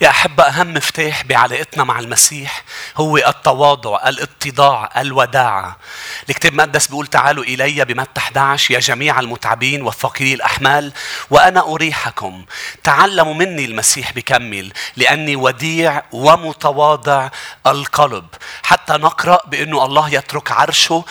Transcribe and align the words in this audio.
يا 0.00 0.08
أحبة 0.08 0.44
أهم 0.44 0.74
مفتاح 0.74 1.24
بعلاقتنا 1.24 1.84
مع 1.84 1.98
المسيح 1.98 2.64
هو 2.96 3.16
التواضع 3.16 4.08
الاتضاع 4.08 4.90
الوداعة 5.00 5.76
الكتاب 6.30 6.52
المقدس 6.52 6.86
بيقول 6.86 7.06
تعالوا 7.06 7.44
إلي 7.44 7.84
بمتى 7.84 8.20
11 8.20 8.74
يا 8.74 8.78
جميع 8.80 9.20
المتعبين 9.20 9.82
والثقيلي 9.82 10.34
الأحمال 10.34 10.92
وأنا 11.30 11.60
أريحكم. 11.60 12.44
تعلموا 12.84 13.34
مني 13.34 13.64
المسيح 13.64 14.12
بكمل 14.12 14.72
لأني 14.96 15.36
وديع 15.36 16.02
ومتواضع 16.12 17.28
القلب. 17.66 18.26
حتى 18.62 18.92
نقرأ 18.92 19.38
بأنه 19.46 19.84
الله 19.84 20.14
يترك 20.14 20.52
عرشه 20.52 21.04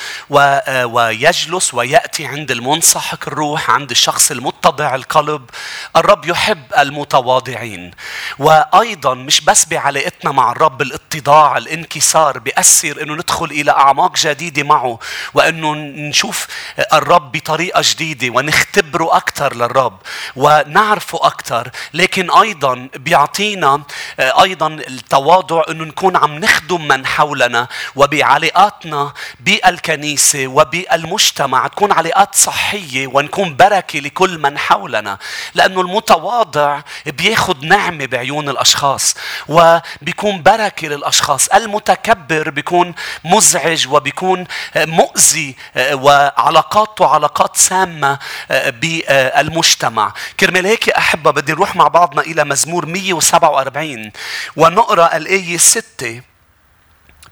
ويجلس 0.85 1.73
ويأتي 1.73 2.25
عند 2.25 2.51
المنصحك 2.51 3.27
الروح 3.27 3.69
عند 3.69 3.91
الشخص 3.91 4.31
المتضع 4.31 4.95
القلب. 4.95 5.49
الرب 5.95 6.25
يحب 6.25 6.63
المتواضعين. 6.77 7.91
و 8.39 8.61
أيضا 8.79 9.13
مش 9.13 9.41
بس 9.41 9.65
بعلاقتنا 9.65 10.31
مع 10.31 10.51
الرب 10.51 10.81
الاتضاع 10.81 11.57
الانكسار 11.57 12.39
بيأثر 12.39 13.01
إنه 13.01 13.13
ندخل 13.13 13.45
إلى 13.45 13.71
أعماق 13.71 14.17
جديدة 14.17 14.63
معه 14.63 14.99
وإنه 15.33 15.73
نشوف 15.75 16.47
الرب 16.93 17.31
بطريقة 17.31 17.81
جديدة 17.85 18.29
ونختبره 18.35 19.17
أكثر 19.17 19.55
للرب 19.55 19.97
ونعرفه 20.35 21.19
أكثر 21.27 21.69
لكن 21.93 22.31
أيضا 22.31 22.89
بيعطينا 22.95 23.81
أيضا 24.19 24.67
التواضع 24.67 25.63
إنه 25.69 25.83
نكون 25.83 26.15
عم 26.17 26.35
نخدم 26.39 26.87
من 26.87 27.05
حولنا 27.05 27.67
وبعلاقاتنا 27.95 29.13
بالكنيسة 29.39 30.47
وبالمجتمع 30.47 31.67
تكون 31.67 31.91
علاقات 31.91 32.35
صحية 32.35 33.07
ونكون 33.07 33.55
بركة 33.55 33.99
لكل 33.99 34.37
من 34.39 34.57
حولنا. 34.57 35.17
لأنه 35.53 35.81
المتواضع 35.81 36.81
بياخذ 37.05 37.65
نعمة 37.65 38.05
بعيون 38.05 38.49
الاشخاص 38.49 38.60
الاشخاص 38.61 39.15
وبيكون 39.47 40.43
بركة 40.43 40.87
للأشخاص. 40.87 41.47
المتكبر 41.47 42.49
بيكون 42.49 42.95
مزعج 43.25 43.87
وبيكون 43.87 44.47
مؤذي 44.75 45.55
وعلاقاته 45.91 47.07
علاقات 47.07 47.57
سامة 47.57 48.19
بالمجتمع. 48.49 50.13
كرمال 50.39 50.65
هيك 50.65 50.89
أحبة 50.89 51.31
بدي 51.31 51.51
نروح 51.51 51.75
مع 51.75 51.87
بعضنا 51.87 52.21
إلى 52.21 52.43
مزمور 52.43 52.85
147 52.85 54.11
ونقرأ 54.55 55.17
الآية 55.17 55.57
6 55.57 56.21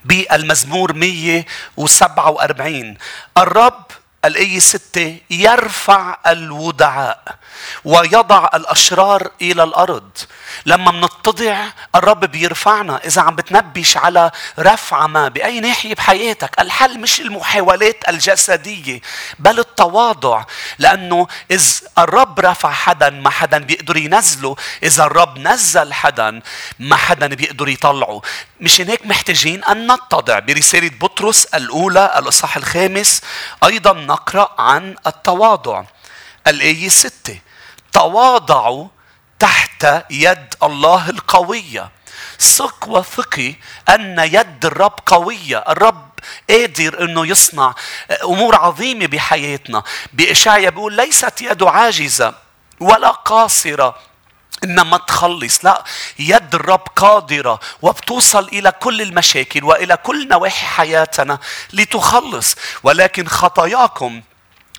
بالمزمور 0.06 0.94
147 0.94 2.98
الرب 3.38 3.84
الآية 4.26 4.60
ستة 4.60 5.18
يرفع 5.30 6.18
الودعاء 6.28 7.24
ويضع 7.86 8.50
الأشرار 8.54 9.32
إلى 9.42 9.64
الأرض. 9.64 10.10
لما 10.66 10.92
منتضع 10.92 11.66
الرب 11.96 12.26
بيرفعنا. 12.26 12.98
إذا 13.06 13.22
عم 13.22 13.36
بتنبش 13.36 13.98
على 13.98 14.32
رفع 14.60 15.08
ما 15.08 15.28
بأي 15.28 15.60
ناحية 15.60 15.96
بحياتك 15.96 16.62
الحل 16.62 17.00
مش 17.00 17.22
المحاولات 17.22 18.10
الجسدية 18.10 19.02
بل 19.40 19.60
التواضع. 19.60 20.44
لأنه 20.80 21.28
إذ 21.52 21.80
الرب 21.98 22.40
رفع 22.40 22.72
حدا 22.72 23.10
ما 23.10 23.30
حدا 23.30 23.58
بيقدر 23.58 23.98
ينزله. 23.98 24.56
إذا 24.84 25.04
الرب 25.04 25.38
نزل 25.38 25.94
حدا 25.94 26.42
ما 26.80 26.96
حدا 26.96 27.28
بيقدر 27.28 27.68
يطلعه. 27.70 28.22
مش 28.62 28.82
هيك 28.82 29.06
محتاجين 29.06 29.64
أن 29.64 29.92
نتضع. 29.92 30.40
برسالة 30.40 30.92
بطرس 31.02 31.46
الأولى 31.46 32.14
الإصحاح 32.18 32.58
الخامس 32.58 33.22
أيضا 33.64 33.94
نقرأ 34.10 34.62
عن 34.62 34.96
التواضع. 35.08 35.84
الآية 36.48 36.90
ستة. 36.90 37.40
تواضعوا 37.94 38.88
تحت 39.40 40.04
يد 40.10 40.56
الله 40.64 41.10
القوية. 41.10 41.92
ثق 42.40 42.88
وثقي 42.88 43.56
أن 43.90 44.20
يد 44.20 44.66
الرب 44.66 45.00
قوية. 45.06 45.58
الرب 45.70 46.10
قادر 46.50 47.04
إنه 47.04 47.28
يصنع 47.28 47.76
أمور 48.24 48.56
عظيمة 48.56 49.06
بحياتنا. 49.06 49.84
باشعيا 50.14 50.70
بيقول 50.70 50.94
ليست 50.94 51.42
يده 51.42 51.70
عاجزة 51.70 52.34
ولا 52.80 53.10
قاصرة. 53.10 53.96
إنما 54.64 54.98
تخلص. 54.98 55.66
لا 55.66 55.84
يد 56.20 56.56
الرب 56.56 56.88
قادرة 56.96 57.60
وبتوصل 57.82 58.48
إلى 58.48 58.72
كل 58.72 59.02
المشاكل 59.02 59.64
وإلى 59.64 59.98
كل 59.98 60.28
نواحي 60.28 60.66
حياتنا 60.66 61.40
لتخلص. 61.74 62.56
ولكن 62.84 63.28
خطاياكم 63.28 64.22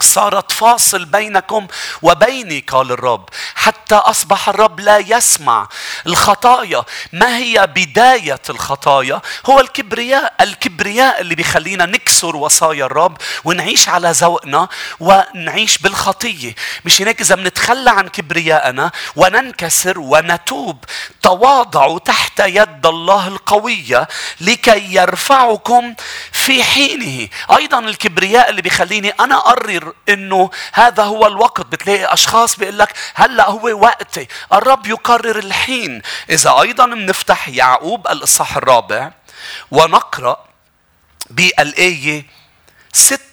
صارت 0.02 0.52
فاصل 0.52 1.04
بينكم 1.04 1.66
وبيني 2.02 2.64
قال 2.68 2.92
الرب 2.92 3.28
حتى 3.54 3.94
أصبح 3.94 4.48
الرب 4.48 4.80
لا 4.80 4.98
يسمع 4.98 5.68
الخطايا. 6.06 6.84
ما 7.12 7.36
هي 7.36 7.66
بداية 7.66 8.40
الخطايا؟ 8.50 9.20
هو 9.46 9.60
الكبرياء 9.60 10.34
الكبرياء 10.40 11.20
اللي 11.20 11.34
بيخلينا 11.34 11.86
نكسر 11.86 12.36
وصايا 12.36 12.84
الرب 12.86 13.16
ونعيش 13.44 13.88
على 13.88 14.10
ذوقنا 14.10 14.68
ونعيش 15.00 15.78
بالخطية. 15.78 16.54
مش 16.84 17.02
هيك 17.02 17.20
إذا 17.20 17.34
بنتخلى 17.34 17.90
عن 17.90 18.08
كبريائنا 18.08 18.90
وننكسر 19.16 19.98
ونتوب. 19.98 20.84
تواضعوا 21.22 21.98
تحت 21.98 22.40
يد 22.40 22.86
الله 22.86 23.28
القوية 23.28 24.08
لكي 24.40 24.94
يرفعكم 24.94 25.94
في 26.40 26.64
حينه. 26.64 27.28
أيضا 27.56 27.78
الكبرياء 27.78 28.50
اللي 28.50 28.62
بيخليني 28.62 29.10
أنا 29.10 29.36
أقرر 29.36 29.94
إنه 30.08 30.50
هذا 30.72 31.02
هو 31.02 31.26
الوقت. 31.26 31.66
بتلاقي 31.66 32.12
أشخاص 32.12 32.56
بيقول 32.56 32.78
لك 32.78 32.92
هلأ 33.14 33.50
هو 33.50 33.80
وقتي 33.80 34.28
الرب 34.52 34.86
يقرر 34.86 35.38
الحين. 35.38 36.02
إذا 36.30 36.60
أيضا 36.60 36.86
بنفتح 36.86 37.48
يعقوب 37.48 38.08
الإصحاح 38.08 38.56
الرابع 38.56 39.12
ونقرأ 39.70 40.44
بالايه 41.30 42.24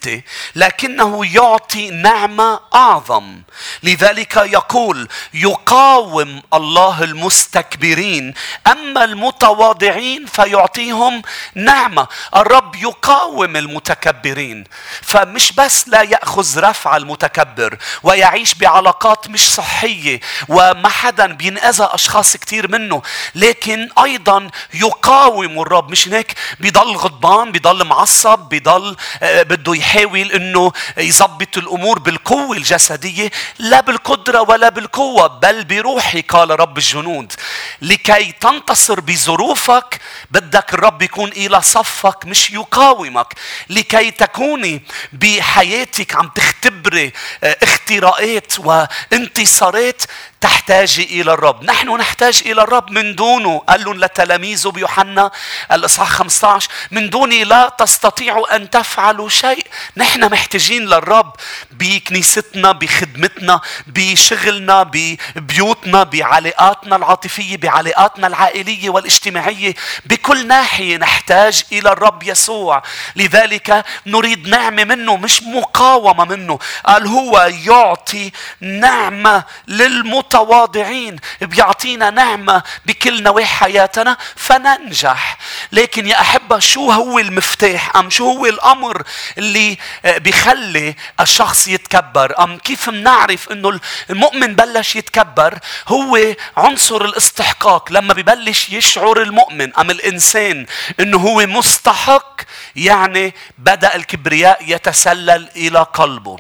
ستة 0.07 0.22
لكنه 0.56 1.35
يعطي 1.35 1.90
نعمة 1.90 2.59
أعظم. 2.75 3.41
لذلك 3.84 4.35
يقول 4.38 5.07
يقاوم 5.34 6.41
الله 6.53 7.03
المستكبرين. 7.03 8.34
أما 8.68 9.03
المتواضعين 9.03 10.25
فيعطيهم 10.25 11.22
نعمة. 11.56 12.07
الرب 12.35 12.75
يقاوم 12.75 13.56
المتكبرين. 13.56 14.63
فمش 15.01 15.51
بس 15.51 15.88
لا 15.90 16.01
يأخذ 16.01 16.59
رفع 16.59 16.97
المتكبر 16.97 17.78
ويعيش 18.03 18.53
بعلاقات 18.56 19.29
مش 19.29 19.53
صحية 19.53 20.19
وما 20.50 20.89
حدا 20.89 21.25
بينأذى 21.25 21.84
أشخاص 21.84 22.38
كتير 22.38 22.72
منه 22.72 23.01
لكن 23.35 23.89
أيضا 24.03 24.50
يقاوم 24.74 25.62
الرب. 25.62 25.91
مش 25.91 26.07
هيك؟ 26.07 26.34
بيضل 26.59 26.95
غضبان 26.95 27.51
بيضل 27.51 27.84
معصب 27.85 28.39
بيضل 28.39 28.95
آه، 29.24 29.44
بده 29.44 29.74
يحاول 29.97 30.31
إنه 30.31 30.71
يظبط 30.97 31.57
الأمور 31.57 31.99
بالقوة 31.99 32.57
الجسدية 32.57 33.31
لا 33.59 33.81
بالقدرة 33.81 34.41
ولا 34.41 34.69
بالقوة 34.69 35.27
بل 35.27 35.63
بروحي 35.63 36.21
قال 36.21 36.59
رب 36.59 36.77
الجنود. 36.77 37.33
لكي 37.81 38.31
تنتصر 38.31 38.99
بظروفك 38.99 39.99
بدك 40.31 40.73
الرب 40.73 41.01
يكون 41.01 41.29
إلى 41.29 41.61
صفك 41.61 42.25
مش 42.25 42.51
يقاومك. 42.51 43.33
لكي 43.69 44.11
تكوني 44.11 44.81
بحياتك 45.13 46.15
عم 46.15 46.27
تختبري 46.27 47.13
آه، 47.43 47.57
اختراقات 47.63 48.59
وانتصارات 48.59 50.01
تحتاج 50.41 50.99
إلى 50.99 51.33
الرب. 51.33 51.63
نحن 51.63 51.89
نحتاج 51.89 52.41
إلى 52.45 52.61
الرب 52.61 52.91
من 52.91 53.15
دونه. 53.15 53.57
قال 53.69 53.83
لهم 53.83 53.99
لتلاميذه 53.99 54.69
بيوحنا. 54.69 55.31
الإصحاح 55.71 56.09
15 56.09 56.69
من 56.91 57.09
دوني 57.09 57.43
لا 57.43 57.75
تستطيعوا 57.77 58.55
أن 58.55 58.69
تفعلوا 58.69 59.29
شيء. 59.29 59.67
نحن 59.97 60.31
محتاجين 60.31 60.85
للرب 60.85 61.33
بكنيستنا 61.71 62.71
بخدمتنا 62.71 63.61
بشغلنا 63.87 64.91
ببيوتنا 65.35 66.03
بعلاقاتنا 66.03 66.95
العاطفية 66.95 67.57
بعلاقاتنا 67.57 68.27
العائلية 68.27 68.89
والاجتماعية. 68.89 69.75
بكل 70.06 70.47
ناحية 70.47 70.97
نحتاج 70.97 71.63
إلى 71.71 71.91
الرب 71.91 72.23
يسوع. 72.23 72.83
لذلك 73.15 73.85
نريد 74.06 74.47
نعمة 74.47 74.83
منه 74.83 75.17
مش 75.17 75.44
مقاومة 75.44 76.25
منه. 76.25 76.59
قال 76.85 77.07
هو 77.07 77.50
يعطي 77.65 78.31
نعمة 78.62 79.44
للمت 79.67 80.26
متواضعين 80.27 81.15
بيعطينا 81.41 82.09
نعمة 82.09 82.63
بكل 82.85 83.24
نواحي 83.24 83.45
حياتنا 83.45 84.18
فننجح. 84.35 85.38
لكن 85.71 86.07
يا 86.07 86.21
أحبة 86.21 86.59
شو 86.59 86.91
هو 86.91 87.19
المفتاح؟ 87.19 87.95
أم 87.95 88.09
شو 88.09 88.31
هو 88.31 88.45
الأمر 88.45 89.03
اللي 89.38 89.77
آه، 90.06 90.18
بيخلي 90.18 90.95
الشخص 91.19 91.68
يتكبر؟ 91.68 92.44
أم 92.44 92.57
كيف 92.57 92.89
بنعرف 92.89 93.51
أنه 93.51 93.79
المؤمن 94.09 94.56
بلش 94.56 94.95
يتكبر؟ 94.95 95.59
هو 95.88 96.19
عنصر 96.57 97.06
الاستحقاق. 97.06 97.91
لما 97.91 98.13
ببلش 98.13 98.69
يشعر 98.69 99.21
المؤمن 99.21 99.75
أم 99.75 99.91
الإنسان 99.91 100.65
أنه 101.00 101.18
هو 101.18 101.45
مستحق 101.45 102.41
يعني 102.75 103.33
بدأ 103.57 103.95
الكبرياء 103.95 104.59
يتسلل 104.68 105.50
إلى 105.56 105.80
قلبه. 105.80 106.38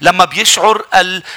لما 0.00 0.24
بيشعر 0.24 0.84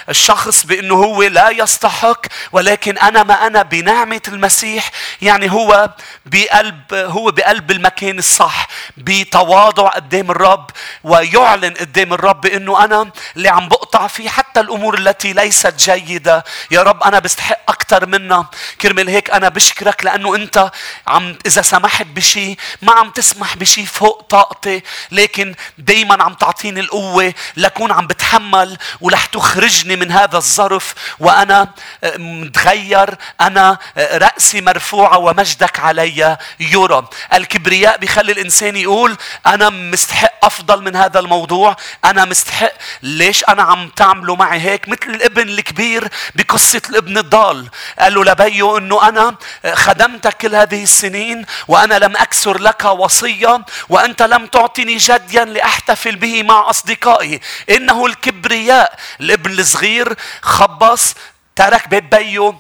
الشخص 0.10 0.66
بأنه 0.66 0.96
هو 0.96 1.24
لا 1.24 1.50
يستحق 1.50 2.26
ولكن 2.52 2.98
أنا 2.98 3.24
ما 3.24 3.48
أنا 3.48 3.64
بنعمة 3.64 4.22
المسيح 4.28 4.92
يعني 5.22 5.52
هو 5.52 5.90
بقلب 6.26 6.94
هو 6.94 7.32
بقلب 7.32 7.72
المكان 7.72 8.20
الصح 8.20 8.68
بتواضع 8.98 9.88
قدام 9.88 10.32
الرب 10.32 10.70
ويعلن 11.04 11.74
قدام 11.74 12.14
الرب 12.14 12.42
بأنه 12.42 12.84
أنا 12.86 13.12
اللي 13.38 13.50
عم 13.50 13.70
بقطع 13.70 14.08
فيه 14.08 14.30
حتى 14.30 14.60
الأمور 14.60 14.98
التي 14.98 15.34
ليست 15.34 15.90
جيدة. 15.90 16.44
يا 16.72 16.82
رب 16.84 17.04
أنا 17.04 17.20
بستحق 17.20 17.60
أكثر 17.70 18.06
منها 18.06 18.50
كرمال 18.82 19.10
هيك 19.10 19.30
أنا 19.32 19.50
بشكرك 19.50 20.06
لأنه 20.06 20.36
أنت 20.36 20.72
عم 21.08 21.38
إذا 21.46 21.62
سمحت 21.62 22.06
بشيء 22.06 22.58
ما 22.82 22.92
عم 22.94 23.10
تسمح 23.10 23.58
بشيء 23.58 23.86
فوق 23.86 24.23
طاقتي 24.30 24.82
لكن 25.12 25.56
دايما 25.78 26.24
عم 26.24 26.34
تعطيني 26.34 26.80
القوة 26.80 27.34
لكون 27.58 27.92
عم 27.92 28.08
بتحمل 28.08 28.78
ولح 29.02 29.26
تخرجني 29.26 29.96
من 29.96 30.12
هذا 30.12 30.38
الظرف. 30.38 30.94
وأنا 31.20 31.68
آه، 32.04 32.18
متغير. 32.18 33.16
أنا 33.42 33.78
آه، 33.98 34.18
رأسي 34.18 34.62
مرفوعة 34.62 35.18
ومجدك 35.18 35.80
علي. 35.80 36.38
يرى 36.60 37.08
الكبرياء 37.34 37.98
بيخلي 37.98 38.32
الإنسان 38.32 38.76
يقول 38.76 39.18
أنا 39.48 39.70
مستحق 39.70 40.33
أفضل 40.44 40.84
من 40.84 40.96
هذا 40.96 41.20
الموضوع. 41.20 41.76
أنا 42.06 42.26
مستحق. 42.26 42.74
ليش 43.04 43.44
أنا 43.44 43.64
عم 43.64 43.90
تعملوا 43.90 44.36
معي 44.36 44.60
هيك؟ 44.60 44.90
مثل 44.90 45.08
الابن 45.08 45.50
الكبير 45.50 46.08
بقصة 46.36 46.82
الابن 46.90 47.18
الضال. 47.18 47.70
قال 48.00 48.14
له 48.14 48.24
لبيه 48.24 48.78
أنه 48.78 49.10
أنا 49.10 49.36
خدمتك 49.74 50.38
كل 50.38 50.56
هذه 50.56 50.84
السنين 50.84 51.46
وأنا 51.68 52.00
لم 52.00 52.18
أكسر 52.18 52.58
لك 52.58 52.86
وصية 52.86 53.66
وأنت 53.90 54.22
لم 54.22 54.46
تعطني 54.46 54.98
جديا 54.98 55.46
لأحتفل 55.46 56.16
به 56.16 56.44
مع 56.44 56.70
أصدقائي. 56.70 57.40
إنه 57.70 58.06
الكبرياء. 58.06 59.00
الابن 59.22 59.52
الصغير 59.60 60.16
خبص 60.42 61.16
ترك 61.56 61.88
بيت 61.88 62.04
بيه 62.04 62.54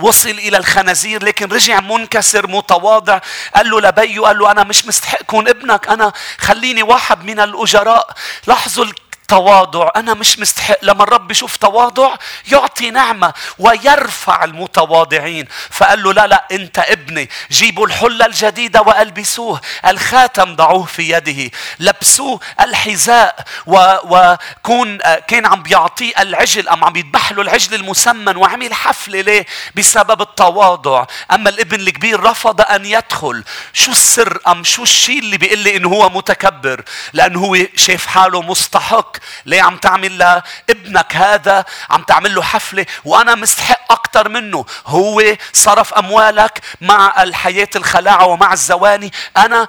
وصل 0.00 0.30
إلى 0.30 0.56
الخنازير 0.56 1.24
لكن 1.24 1.52
رجع 1.52 1.80
منكسر 1.80 2.46
متواضع. 2.46 3.20
قال 3.56 3.70
له 3.70 3.80
لبيه 3.80 4.20
قال 4.20 4.38
له 4.38 4.50
أنا 4.50 4.64
مش 4.64 4.86
مستحق 4.86 5.22
كون 5.22 5.48
ابنك 5.48 5.88
أنا 5.88 6.12
خليني 6.38 6.82
واحد 6.82 7.24
من 7.24 7.40
الأجراء. 7.40 8.14
لاحظوا 8.46 8.84
تواضع. 9.32 9.88
أنا 9.96 10.14
مش 10.14 10.38
مستحق. 10.38 10.78
لما 10.82 11.02
الرب 11.02 11.30
يشوف 11.30 11.56
تواضع 11.56 12.14
يعطي 12.52 12.90
نعمة 12.90 13.32
ويرفع 13.58 14.44
المتواضعين. 14.44 15.48
فقال 15.70 16.02
له 16.02 16.12
لا 16.12 16.26
لا 16.26 16.46
أنت 16.52 16.78
ابني. 16.78 17.28
جيبوا 17.50 17.86
الحلة 17.86 18.26
الجديدة 18.26 18.82
وألبسوه. 18.82 19.60
الخاتم 19.86 20.56
ضعوه 20.56 20.84
في 20.84 21.10
يده. 21.10 21.50
لبسوه 21.80 22.40
الحذاء. 22.60 23.44
وكون 23.66 24.98
كان 25.28 25.46
عم 25.46 25.62
بيعطيه 25.62 26.12
العجل 26.18 26.68
أم 26.68 26.84
عم 26.84 26.96
يذبح 26.96 27.32
له 27.32 27.42
العجل 27.42 27.74
المسمن 27.74 28.36
وعمل 28.36 28.74
حفلة 28.74 29.20
ليه؟ 29.20 29.46
بسبب 29.74 30.22
التواضع. 30.22 31.04
أما 31.30 31.50
الابن 31.50 31.80
الكبير 31.80 32.20
رفض 32.20 32.60
أن 32.60 32.84
يدخل. 32.84 33.44
شو 33.72 33.90
السر؟ 33.90 34.38
أم 34.48 34.64
شو 34.64 34.82
الشيء 34.82 35.18
اللي 35.18 35.38
بيقول 35.38 35.58
لي 35.58 35.76
إنه 35.76 35.88
هو 35.88 36.08
متكبر؟ 36.08 36.84
لأنه 37.12 37.40
هو 37.40 37.56
شايف 37.76 38.06
حاله 38.06 38.42
مستحق. 38.42 39.21
ليه 39.46 39.62
عم 39.62 39.76
تعمل 39.76 40.18
لابنك 40.68 41.16
هذا؟ 41.16 41.64
عم 41.90 42.02
تعمل 42.02 42.34
له 42.34 42.42
حفلة 42.42 42.86
وأنا 43.04 43.34
مستحق 43.34 43.92
أكثر 43.92 44.28
منه. 44.28 44.64
هو 44.86 45.22
صرف 45.52 45.94
أموالك 45.94 46.60
مع 46.80 47.22
الحياة 47.22 47.68
الخلاعة 47.76 48.26
ومع 48.26 48.52
الزواني. 48.52 49.12
أنا 49.36 49.68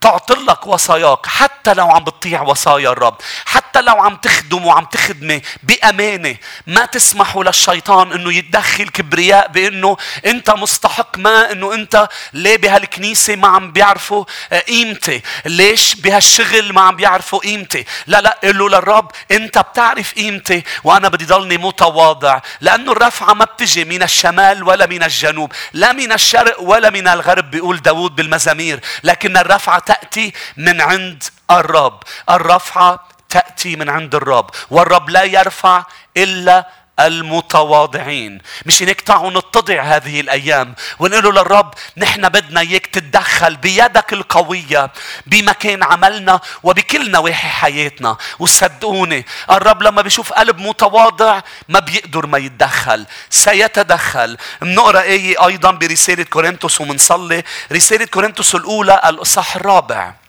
تعطلك 0.00 0.66
وصاياك 0.66 1.26
حتى 1.26 1.74
لو 1.74 1.90
عم 1.90 2.04
بتطيع 2.04 2.42
وصايا 2.42 2.90
الرب. 2.90 3.16
حتى 3.46 3.69
لو 3.76 3.94
عم 3.94 4.16
تخدم 4.16 4.66
وعم 4.66 4.84
تخدمي 4.84 5.42
بأمانة 5.62 6.36
ما 6.66 6.84
تسمحوا 6.86 7.44
للشيطان 7.44 8.12
إنه 8.12 8.32
يتدخل 8.32 8.88
كبرياء 8.88 9.48
بإنه 9.48 9.96
أنت 10.26 10.50
مستحق 10.50 11.18
ما 11.18 11.52
إنه 11.52 11.74
أنت 11.74 12.08
ليه 12.32 12.56
بهالكنيسة 12.56 13.36
ما 13.36 13.48
عم 13.48 13.72
بيعرفوا 13.72 14.24
قيمتي؟ 14.68 15.22
ليش 15.46 15.94
بهالشغل 15.94 16.72
ما 16.72 16.80
عم 16.80 16.96
بيعرفوا 16.96 17.38
قيمتي؟ 17.38 17.84
لا 18.06 18.20
لا 18.20 18.38
قل 18.44 18.58
له 18.58 18.68
للرب 18.68 19.10
أنت 19.30 19.58
بتعرف 19.58 20.14
قيمتي 20.14 20.62
وأنا 20.84 21.08
بدي 21.08 21.24
ضلني 21.24 21.56
متواضع 21.56 22.40
لأنه 22.60 22.92
الرفعة 22.92 23.34
ما 23.34 23.44
بتجي 23.44 23.84
من 23.84 24.02
الشمال 24.02 24.62
ولا 24.62 24.86
من 24.86 25.02
الجنوب 25.02 25.52
لا 25.72 25.92
من 25.92 26.12
الشرق 26.12 26.60
ولا 26.60 26.90
من 26.90 27.08
الغرب 27.08 27.50
بيقول 27.50 27.82
داود 27.82 28.16
بالمزامير 28.16 28.80
لكن 29.04 29.36
الرفعة 29.36 29.78
تأتي 29.78 30.32
من 30.56 30.80
عند 30.80 31.22
الرب. 31.50 32.02
الرفعة 32.30 33.08
تأتي 33.30 33.76
من 33.76 33.88
عند 33.88 34.14
الرب 34.14 34.50
والرب 34.70 35.10
لا 35.10 35.22
يرفع 35.22 35.84
إلا 36.16 36.66
المتواضعين. 37.00 38.38
مش 38.66 38.82
هيك 38.82 39.00
تعالوا 39.00 39.30
نتضع 39.30 39.82
هذه 39.82 40.20
الأيام 40.20 40.74
ونقول 40.98 41.34
للرب 41.36 41.74
نحن 41.96 42.28
بدنا 42.28 42.60
إياك 42.60 42.86
تتدخل 42.86 43.56
بيدك 43.56 44.12
القوية 44.12 44.90
بمكان 45.26 45.82
عملنا 45.82 46.40
وبكل 46.62 47.10
نواحي 47.10 47.48
حياتنا. 47.48 48.16
وصدقوني 48.38 49.26
الرب 49.50 49.82
لما 49.82 50.02
بيشوف 50.02 50.32
قلب 50.32 50.58
متواضع 50.58 51.40
ما 51.68 51.78
بيقدر 51.80 52.26
ما 52.26 52.38
يتدخل 52.38 53.06
سيتدخل. 53.30 54.36
بنقرأ 54.62 55.00
إيه 55.00 55.46
أيضا 55.46 55.70
برسالة 55.70 56.22
كورنثوس 56.22 56.80
ومنصلي 56.80 57.42
رسالة 57.72 58.04
كورنثوس 58.04 58.54
الأولى 58.54 59.00
الاصح 59.04 59.56
الرابع. 59.56 60.19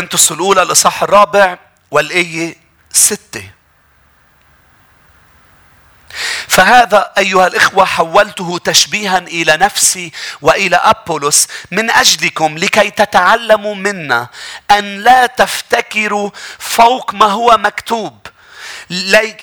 كورنثوس 0.00 0.32
الأولى 0.32 0.62
الإصحاح 0.62 1.02
الرابع 1.02 1.58
والآية 1.90 2.56
ستة 2.92 3.44
فهذا 6.48 7.12
أيها 7.18 7.46
الإخوة 7.46 7.84
حولته 7.84 8.58
تشبيها 8.64 9.18
إلى 9.18 9.56
نفسي 9.56 10.12
وإلى 10.42 10.76
أبولس 10.76 11.48
من 11.70 11.90
أجلكم 11.90 12.58
لكي 12.58 12.90
تتعلموا 12.90 13.74
منا 13.74 14.28
أن 14.70 14.98
لا 14.98 15.26
تفتكروا 15.26 16.30
فوق 16.58 17.14
ما 17.14 17.26
هو 17.26 17.56
مكتوب. 17.58 18.26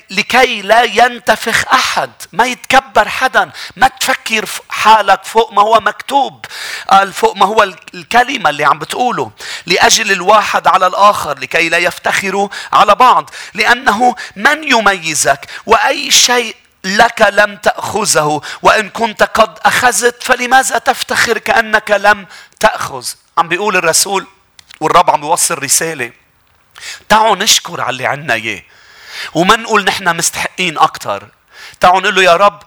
لكي 0.10 0.62
لا 0.62 0.84
ينتفخ 0.84 1.66
أحد. 1.74 2.12
ما 2.34 2.46
يتكبر 2.46 3.10
حدا. 3.10 3.52
ما 3.76 3.88
تفكر 3.88 4.46
حالك 4.70 5.24
فوق 5.24 5.54
ما 5.54 5.62
هو 5.62 5.80
مكتوب. 5.80 6.46
قال 6.90 7.14
فوق 7.14 7.36
ما 7.36 7.46
هو 7.46 7.64
الكلمة 7.94 8.50
اللي 8.50 8.66
عم 8.66 8.80
بتقوله. 8.80 9.32
لأجل 9.66 10.12
الواحد 10.12 10.68
على 10.68 10.88
الآخر 10.88 11.40
لكي 11.40 11.70
لا 11.70 11.78
يفتخروا 11.78 12.50
على 12.74 12.96
بعض. 12.96 13.30
لأنه 13.54 14.16
من 14.36 14.64
يميزك؟ 14.64 15.46
وأي 15.66 16.12
شيء 16.12 16.56
لك 16.84 17.22
لم 17.22 17.56
تأخذه. 17.56 18.42
وإن 18.62 18.90
كنت 18.90 19.24
قد 19.24 19.60
أخذت 19.66 20.24
فلماذا 20.24 20.78
تفتخر 20.78 21.38
كأنك 21.38 21.92
لم 21.92 22.28
تأخذ؟ 22.60 23.08
عم 23.38 23.48
بيقول 23.48 23.76
الرسول 23.78 24.28
والرب 24.80 25.10
عم 25.10 25.22
بيوصل 25.22 25.64
رسالة. 25.64 26.12
تعالوا 27.10 27.36
نشكر 27.36 27.82
على 27.82 27.90
اللي 27.90 28.06
عنا 28.06 28.34
إياه. 28.34 28.64
وما 29.34 29.56
نقول 29.56 29.84
نحن 29.84 30.18
مستحقين 30.18 30.78
أكثر 30.78 31.28
تعالوا 31.80 32.02
نقول 32.02 32.16
له 32.16 32.24
يا 32.24 32.36
رب 32.36 32.64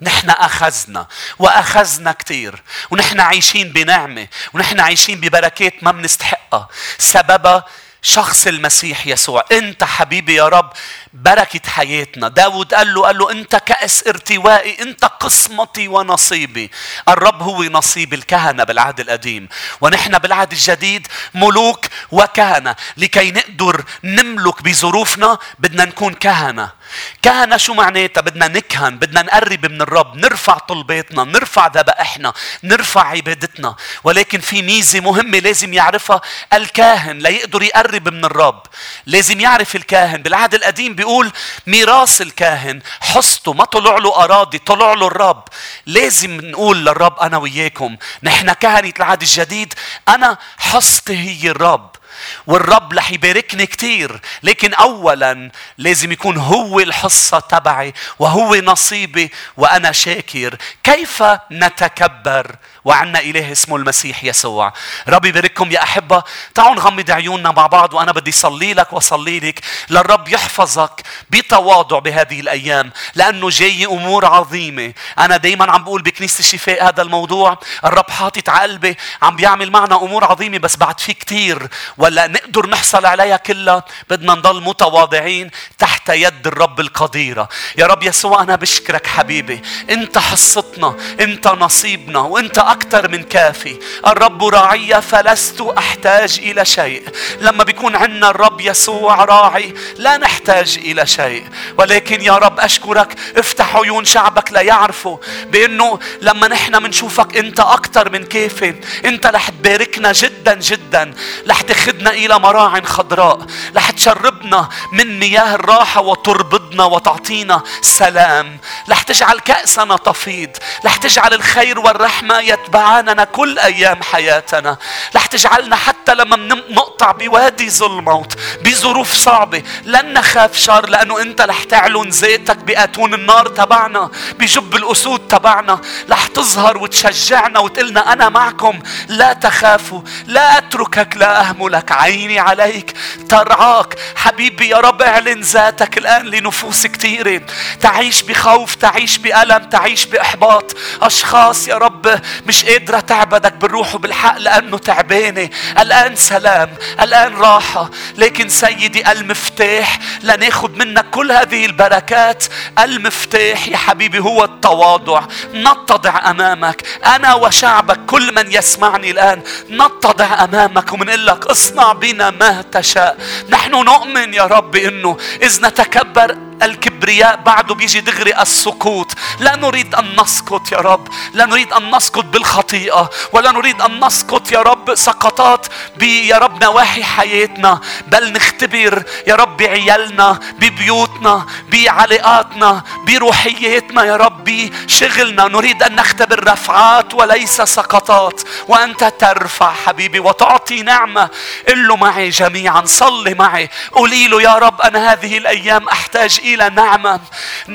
نحن 0.00 0.30
أخذنا 0.30 1.06
وأخذنا 1.38 2.12
كثير 2.12 2.62
ونحن 2.90 3.20
عايشين 3.20 3.72
بنعمة 3.72 4.28
ونحن 4.54 4.80
عايشين 4.80 5.20
ببركات 5.20 5.84
ما 5.84 5.90
بنستحقها. 5.92 6.68
سببها 6.98 7.64
شخص 8.02 8.46
المسيح 8.46 9.06
يسوع 9.06 9.44
أنت 9.52 9.84
حبيبي 9.84 10.34
يا 10.34 10.48
رب 10.48 10.72
بركة 11.12 11.70
حياتنا. 11.70 12.28
داود 12.28 12.74
قال 12.74 12.94
له 12.94 13.02
قال 13.02 13.18
له 13.18 13.30
أنت 13.30 13.56
كأس 13.56 14.06
ارتوائي 14.06 14.82
أنت 14.82 15.04
قسمتي 15.04 15.88
ونصيبي. 15.88 16.70
الرب 17.08 17.42
هو 17.42 17.62
نصيب 17.62 18.14
الكهنة 18.14 18.64
بالعهد 18.64 19.00
القديم 19.00 19.48
ونحن 19.80 20.18
بالعهد 20.18 20.52
الجديد 20.52 21.06
ملوك 21.34 21.86
وكهنة 22.10 22.76
لكي 22.96 23.30
نقدر 23.30 23.84
نملك 24.04 24.62
بظروفنا 24.62 25.38
بدنا 25.58 25.84
نكون 25.84 26.14
كهنة. 26.14 26.77
كهنة 27.22 27.56
شو 27.56 27.74
معناتها؟ 27.74 28.20
بدنا 28.20 28.48
نكهن 28.48 28.98
بدنا 28.98 29.22
نقرب 29.22 29.66
من 29.66 29.82
الرب 29.82 30.16
نرفع 30.16 30.58
طلباتنا 30.58 31.24
نرفع 31.24 31.66
ذبائحنا 31.66 32.32
نرفع 32.62 33.08
عبادتنا. 33.08 33.76
ولكن 34.04 34.40
في 34.40 34.62
ميزة 34.62 35.00
مهمة 35.00 35.38
لازم 35.38 35.72
يعرفها 35.72 36.20
الكاهن 36.52 37.18
ليقدر 37.18 37.62
يقرب 37.62 38.08
من 38.08 38.24
الرب. 38.24 38.62
لازم 39.06 39.40
يعرف 39.40 39.76
الكاهن. 39.76 40.22
بالعهد 40.22 40.54
القديم 40.54 40.94
بيقول 40.94 41.32
ميراث 41.66 42.22
الكاهن 42.22 42.82
حصته 43.00 43.52
ما 43.52 43.64
طلع 43.64 43.98
له 43.98 44.24
أراضي 44.24 44.58
طلع 44.58 44.92
له 44.92 45.06
الرب. 45.06 45.44
لازم 45.86 46.40
نقول 46.40 46.84
للرب 46.84 47.18
أنا 47.18 47.36
وياكم 47.36 47.96
نحن 48.22 48.52
كهنة 48.52 48.92
العهد 48.96 49.22
الجديد 49.22 49.74
أنا 50.08 50.38
حصتي 50.58 51.16
هي 51.18 51.50
الرب. 51.50 51.97
والرب 52.46 52.92
رح 52.92 53.10
يباركني 53.10 53.66
كثير 53.66 54.20
لكن 54.42 54.74
اولا 54.74 55.50
لازم 55.78 56.12
يكون 56.12 56.36
هو 56.36 56.80
الحصة 56.80 57.38
تبعي 57.38 57.94
وهو 58.18 58.54
نصيبي 58.54 59.30
وأنا 59.56 59.92
شاكر. 59.92 60.56
كيف 60.84 61.22
نتكبر؟ 61.52 62.56
وعنا 62.84 63.18
إله 63.18 63.52
اسمه 63.52 63.76
المسيح 63.76 64.24
يسوع. 64.24 64.72
ربي 65.08 65.28
يبارككم 65.28 65.72
يا 65.72 65.82
أحبة. 65.82 66.22
تعالوا 66.54 66.74
نغمض 66.74 67.10
عيوننا 67.10 67.50
مع 67.50 67.66
بعض 67.66 67.94
وأنا 67.94 68.12
بدي 68.12 68.32
صلي 68.32 68.74
لك 68.74 68.92
وصلي 68.92 69.40
لك 69.40 69.60
للرب 69.90 70.28
يحفظك 70.28 71.02
بتواضع 71.30 71.98
بهذه 71.98 72.40
الأيام. 72.40 72.92
لأنه 73.14 73.48
جاي 73.50 73.86
أمور 73.86 74.26
عظيمة. 74.26 74.92
أنا 75.18 75.36
دايما 75.36 75.72
عم 75.72 75.84
بقول 75.84 76.02
بكنيسة 76.02 76.40
الشفاء 76.40 76.88
هذا 76.88 77.02
الموضوع. 77.02 77.58
الرب 77.84 78.10
حاطط 78.10 78.48
على 78.48 78.62
قلبي 78.62 78.96
عم 79.22 79.36
بيعمل 79.36 79.70
معنا 79.70 79.96
أمور 79.96 80.24
عظيمة 80.24 80.58
بس 80.58 80.76
بعد 80.76 81.00
في 81.00 81.14
كتير. 81.14 81.68
ولا 82.08 82.26
نقدر 82.26 82.66
نحصل 82.66 83.06
عليها 83.06 83.36
كلها؟ 83.36 83.84
بدنا 84.10 84.34
نضل 84.34 84.62
متواضعين 84.62 85.50
تحت 85.78 86.08
يد 86.08 86.46
الرب 86.46 86.80
القديرة. 86.80 87.48
يا 87.78 87.86
رب 87.86 88.02
يسوع 88.02 88.42
أنا 88.42 88.56
بشكرك 88.56 89.06
حبيبي. 89.06 89.62
أنت 89.90 90.18
حصتنا 90.18 90.96
أنت 91.20 91.48
نصيبنا 91.48 92.18
وأنت 92.20 92.58
أكثر 92.58 93.08
من 93.08 93.22
كافي. 93.22 93.78
الرب 94.06 94.44
راعي 94.44 95.02
فلست 95.02 95.60
أحتاج 95.60 96.38
إلى 96.42 96.64
شيء. 96.64 97.08
لما 97.40 97.64
بيكون 97.64 97.96
عندنا 97.96 98.30
الرب 98.30 98.60
يسوع 98.60 99.24
راعي 99.24 99.74
لا 99.96 100.16
نحتاج 100.16 100.78
إلى 100.78 101.06
شيء. 101.06 101.44
ولكن 101.78 102.20
يا 102.20 102.32
رب 102.32 102.60
أشكرك. 102.60 103.14
افتح 103.36 103.76
عيون 103.76 104.04
شعبك 104.04 104.52
ليعرفوا 104.52 105.18
بأنه 105.46 105.98
لما 106.20 106.48
نحن 106.48 106.82
منشوفك 106.82 107.36
أنت 107.36 107.60
أكثر 107.60 108.10
من 108.10 108.24
كافي 108.24 108.74
أنت 109.04 109.26
رح 109.26 109.48
تباركنا 109.48 110.12
جدا 110.12 110.54
جدا. 110.54 111.14
رح 111.48 111.62
تاخذنا 111.98 112.10
إلى 112.10 112.38
مراع 112.38 112.80
خضراء. 112.80 113.38
رح 113.76 113.90
تشربنا 113.90 114.68
من 114.92 115.18
مياه 115.18 115.54
الراحة 115.54 116.00
وتربضنا 116.00 116.84
وتعطينا 116.84 117.62
سلام. 117.80 118.58
رح 118.90 119.02
تجعل 119.02 119.38
كأسنا 119.38 119.96
تفيض. 119.96 120.50
رح 120.84 120.96
تجعل 120.96 121.34
الخير 121.34 121.78
والرحمة 121.78 122.38
يتبعاننا 122.40 123.24
كل 123.24 123.58
أيام 123.58 124.02
حياتنا. 124.02 124.76
رح 125.16 125.26
تجعلنا 125.26 125.76
حتى 125.76 126.14
لما 126.14 126.36
نقطع 126.70 127.12
بوادي 127.12 127.70
ظلموت 127.70 128.32
بظروف 128.64 129.12
صعبة 129.12 129.62
لن 129.84 130.12
نخاف 130.12 130.56
شر 130.56 130.86
لأنه 130.88 131.22
أنت 131.22 131.40
رح 131.40 131.64
تعلن 131.64 132.08
ذاتك 132.08 132.56
بأتون 132.56 133.14
النار 133.14 133.46
تبعنا 133.46 134.10
بجب 134.38 134.76
الأسود 134.76 135.20
تبعنا. 135.28 135.80
رح 136.10 136.26
تظهر 136.26 136.78
وتشجعنا 136.78 137.58
وتقلنا 137.58 138.12
أنا 138.12 138.28
معكم 138.28 138.78
لا 139.08 139.32
تخافوا 139.32 140.02
لا 140.26 140.58
أتركك 140.58 141.16
لا 141.16 141.40
أهملك. 141.40 141.87
عيني 141.92 142.38
عليك 142.38 142.96
ترعاك. 143.28 143.94
حبيبي 144.16 144.68
يا 144.68 144.76
رب 144.76 145.02
اعلن 145.02 145.40
ذاتك 145.40 145.98
الآن 145.98 146.26
لنفوس 146.26 146.86
كثيرة 146.86 147.40
تعيش 147.80 148.22
بخوف 148.22 148.74
تعيش 148.74 149.18
بألم 149.18 149.64
تعيش 149.64 150.06
بإحباط. 150.06 150.76
أشخاص 151.02 151.68
يا 151.68 151.74
رب 151.74 152.20
مش 152.46 152.64
قادرة 152.64 153.00
تعبدك 153.00 153.52
بالروح 153.52 153.94
وبالحق 153.94 154.38
لأنه 154.38 154.78
تعبانة. 154.78 155.50
الآن 155.78 156.16
سلام 156.16 156.70
الآن 157.00 157.34
راحة. 157.34 157.90
لكن 158.16 158.48
سيدي 158.48 159.12
المفتاح 159.12 159.98
لناخد 160.22 160.76
منك 160.76 161.10
كل 161.10 161.32
هذه 161.32 161.66
البركات. 161.66 162.44
المفتاح 162.78 163.68
يا 163.68 163.76
حبيبي 163.76 164.18
هو 164.18 164.44
التواضع. 164.44 165.22
نتضع 165.54 166.30
أمامك. 166.30 166.82
أنا 167.06 167.34
وشعبك 167.34 167.98
كل 168.06 168.34
من 168.34 168.52
يسمعني 168.52 169.10
الآن 169.10 169.42
نتضع 169.70 170.44
أمامك 170.44 170.92
ومنقول 170.92 171.26
لك 171.26 171.50
اصنع 171.68 171.92
بنا 171.92 172.30
ما 172.30 172.62
تشاء. 172.72 173.18
نحن 173.48 173.70
نؤمن 173.70 174.34
يا 174.34 174.42
رب 174.42 174.76
إنه 174.76 175.16
إذ 175.42 175.66
نتكبر 175.66 176.36
الكبرياء 176.62 177.36
بعده 177.36 177.74
بيجي 177.74 178.00
دغري 178.00 178.42
السقوط 178.42 179.12
لا 179.40 179.56
نريد 179.56 179.94
أن 179.94 180.20
نسقط 180.20 180.72
يا 180.72 180.78
رب. 180.78 181.08
لا 181.32 181.46
نريد 181.46 181.72
أن 181.72 181.96
نسقط 181.96 182.24
بالخطيئة. 182.24 183.10
ولا 183.32 183.52
نريد 183.52 183.82
أن 183.82 184.04
نسقط 184.04 184.52
يا 184.52 184.62
رب 184.62 184.94
سقطات 184.94 185.66
يا 186.02 186.38
رب 186.38 186.64
نواحي 186.64 187.04
حياتنا. 187.04 187.80
بل 188.06 188.32
نختبر 188.32 189.02
يا 189.26 189.34
رب 189.34 189.56
بعيالنا 189.56 190.40
ببيوتنا 190.58 191.46
بعلاقاتنا 191.72 192.82
بروحياتنا 193.06 194.04
يا 194.04 194.16
رب 194.16 194.44
بشغلنا 194.44 195.48
نريد 195.48 195.82
أن 195.82 195.96
نختبر 195.96 196.48
رفعات 196.52 197.14
وليس 197.14 197.62
سقطات. 197.62 198.40
وأنت 198.68 199.04
ترفع 199.04 199.72
حبيبي 199.72 200.20
وتعطي 200.20 200.82
نعمة. 200.82 201.30
قل 201.68 201.88
له 201.88 201.96
معي 201.96 202.28
جميعا. 202.28 202.82
صلي 202.84 203.34
معي. 203.34 203.70
قولي 203.92 204.28
له 204.28 204.42
يا 204.42 204.54
رب 204.54 204.80
أنا 204.80 205.12
هذه 205.12 205.38
الأيام 205.38 205.88
أحتاج 205.88 206.40
إلى 206.54 206.70
نعمة. 206.70 207.20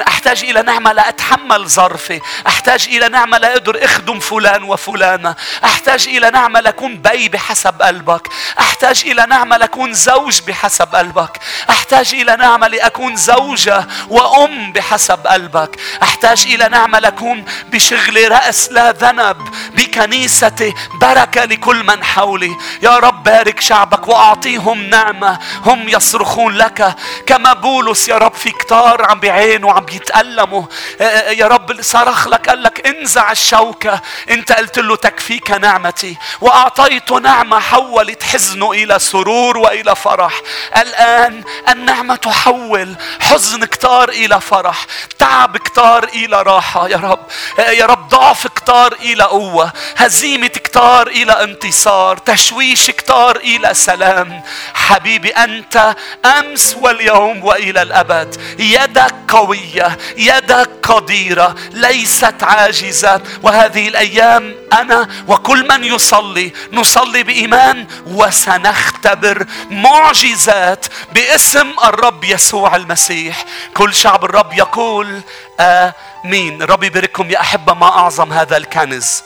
أحتاج 0.08 0.44
إلى 0.44 0.62
نعمة 0.62 0.92
لأتحمل 0.92 1.70
ظرفي. 1.70 2.22
أحتاج 2.48 2.88
إلى 2.88 3.10
نعمة 3.10 3.38
لأقدر 3.38 3.86
أخدم 3.86 4.20
فلان 4.20 4.63
وفلانة. 4.63 5.36
أحتاج 5.63 6.08
إلى 6.08 6.30
نعمة 6.30 6.60
لأكون 6.60 6.98
بي 6.98 7.30
بحسب 7.30 7.82
قلبك. 7.82 8.27
أحتاج 8.60 9.03
إلى 9.06 9.25
نعمة 9.25 9.58
لأكون 9.58 9.94
زوج 9.94 10.42
بحسب 10.48 10.96
قلبك. 10.96 11.39
أحتاج 11.70 12.13
إلى 12.13 12.36
نعمة 12.36 12.68
لأكون 12.68 13.15
زوجة 13.15 13.88
وأم 14.10 14.72
بحسب 14.72 15.27
قلبك. 15.27 15.80
أحتاج 16.03 16.44
إلى 16.46 16.70
نعمة 16.70 17.00
لأكون 17.00 17.46
بشغلي 17.70 18.27
رأس 18.27 18.72
لا 18.72 18.92
ذنب 18.92 19.38
بكنيستي 19.75 20.74
بركة 21.01 21.46
لكل 21.46 21.84
من 21.84 22.03
حولي. 22.03 22.56
يا 22.82 22.98
رب 22.98 23.24
بارك 23.24 23.60
شعبك 23.60 24.08
وأعطيهم 24.08 24.84
نعمة. 24.84 25.39
هم 25.65 25.89
يصرخون 25.89 26.56
لك. 26.56 26.96
كما 27.25 27.53
بولس 27.53 28.10
يا 28.10 28.18
رب 28.18 28.34
في 28.34 28.50
كتار 28.63 29.05
عم 29.05 29.20
بيعينوا 29.20 29.74
عم 29.74 29.86
بيتألموا. 29.86 30.63
آه، 31.01 31.03
آه، 31.03 31.32
يا 31.32 31.48
رب 31.48 31.82
صرخ 31.82 32.27
لك 32.27 32.50
قال 32.50 32.63
لك 32.63 32.88
انزع 32.88 33.32
الشوكة. 33.32 34.01
انت 34.29 34.51
قلت 34.51 34.79
له 34.79 34.96
تكفيك 34.96 35.51
نعمتي. 35.51 36.17
وأعطيته 36.41 37.20
نعمة 37.20 37.60
حولت 37.60 38.24
حزنه 38.24 38.72
إلى 38.72 39.00
سرور 39.00 39.58
وإلى 39.58 39.96
فرح. 39.96 40.41
الآن 40.77 41.43
النعمة 41.70 42.15
تحول 42.15 42.96
حزن 43.20 43.65
كتار 43.65 44.10
إلى 44.10 44.41
فرح. 44.41 44.86
تعب 45.20 45.58
كتار 45.58 46.03
إلى 46.03 46.41
راحة. 46.41 46.88
يا 46.88 46.98
رب 46.98 47.20
آه، 47.60 47.72
يا 47.72 47.86
رب 47.86 48.10
ضعف 48.10 48.48
كتار 48.48 48.93
إلى 48.93 49.24
قوة. 49.24 49.74
هزيمة 49.98 50.48
كتار 50.48 51.08
إلى 51.08 51.43
انتصار. 51.43 52.17
تشويش 52.17 52.91
كتار 52.91 53.36
إلى 53.36 53.74
سلام. 53.74 54.41
حبيبي 54.74 55.29
أنت 55.29 55.96
أمس 56.25 56.75
واليوم 56.82 57.43
وإلى 57.43 57.82
الأبد. 57.82 58.52
يدك 58.60 59.15
قوية 59.27 59.98
يدك 60.17 60.69
قديرة 60.83 61.55
ليست 61.72 62.43
عاجزة. 62.43 63.22
وهذه 63.43 63.88
الأيام 63.88 64.55
أنا 64.74 65.10
وكل 65.27 65.67
من 65.67 65.83
يصلي 65.83 66.53
نصلي 66.72 67.24
بإيمان 67.24 67.88
وسنختبر 68.07 69.45
معجزات 69.69 70.86
باسم 71.13 71.74
الرب 71.83 72.24
يسوع 72.24 72.75
المسيح. 72.75 73.45
كل 73.74 73.93
شعب 73.93 74.25
الرب 74.25 74.53
يقول 74.53 75.22
آمين. 75.60 76.62
ربي 76.62 76.86
يبارككم 76.86 77.31
يا 77.31 77.39
أحبة 77.39 77.74
ما 77.74 77.88
أعظم 77.88 78.33
هذا 78.33 78.57
الكنز. 78.57 79.24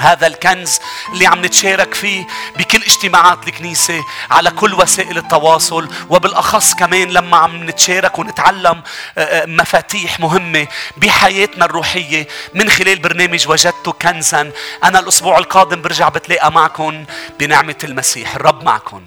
هذا 0.00 0.26
الكنز 0.26 0.78
اللي 1.12 1.26
عم 1.26 1.44
نتشارك 1.44 1.94
فيه 1.94 2.26
بكل 2.56 2.82
اجتماعات 2.82 3.48
الكنيسة 3.48 4.04
على 4.30 4.50
كل 4.50 4.74
وسائل 4.74 5.18
التواصل 5.18 5.88
وبالأخص 6.08 6.74
كمان 6.74 7.10
لما 7.10 7.36
عم 7.36 7.70
نتشارك 7.70 8.18
ونتعلم 8.18 8.82
آه، 9.18 9.20
آه، 9.20 9.46
مفاتيح 9.46 10.20
مهمة 10.20 10.66
بحياتنا 10.96 11.64
الروحية. 11.64 12.28
من 12.54 12.70
خلال 12.70 12.98
برنامج 12.98 13.48
وجدت 13.48 13.88
كنزا 13.88 14.52
أنا 14.84 14.98
الأسبوع 14.98 15.38
القادم 15.38 15.82
برجع 15.82 16.08
بتلاقى 16.08 16.52
معكم 16.52 17.04
بنعمة 17.40 17.76
المسيح. 17.84 18.34
الرب 18.34 18.64
معكم 18.64 19.02